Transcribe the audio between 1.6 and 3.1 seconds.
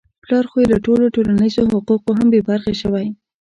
حقوقو هم بې برخې شوی.